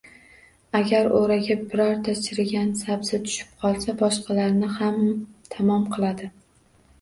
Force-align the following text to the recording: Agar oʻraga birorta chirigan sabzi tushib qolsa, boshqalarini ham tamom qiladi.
Agar 0.77 1.09
oʻraga 1.17 1.57
birorta 1.73 2.15
chirigan 2.27 2.71
sabzi 2.79 3.19
tushib 3.27 3.53
qolsa, 3.65 3.95
boshqalarini 4.01 4.71
ham 4.79 4.99
tamom 5.53 5.87
qiladi. 5.95 6.33